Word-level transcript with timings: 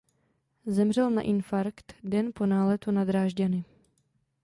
Zemřel 0.65 1.09
na 1.11 1.21
infarkt 1.21 1.95
den 2.03 2.31
po 2.33 2.45
náletu 2.45 2.91
na 2.91 3.03
Drážďany. 3.05 3.63